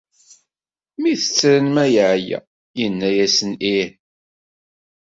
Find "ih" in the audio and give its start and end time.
3.77-3.89